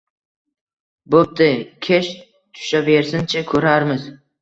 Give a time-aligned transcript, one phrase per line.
[1.15, 1.51] Bo`pti,
[1.89, 4.15] kech tushaversin-chi, ko`rarmiz